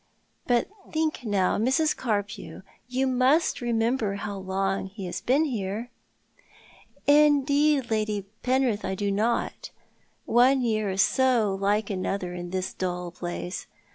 But, 0.47 0.67
think, 0.91 1.23
now, 1.25 1.59
Mrs. 1.59 1.95
Carpew— 1.95 2.63
you 2.87 3.05
must 3.05 3.57
remem 3.57 3.99
ber 3.99 4.15
how 4.15 4.35
long 4.35 4.87
he 4.87 5.05
has 5.05 5.21
been 5.21 5.45
here?" 5.45 5.91
"Indeed, 7.05 7.91
Lady 7.91 8.23
Penrith, 8.41 8.83
I 8.83 8.95
do 8.95 9.11
not. 9.11 9.69
One 10.25 10.61
year 10.61 10.89
is 10.89 11.03
so 11.03 11.53
like 11.53 11.91
another 11.91 12.33
in 12.33 12.49
this 12.49 12.73
dull 12.73 13.11
place." 13.11 13.67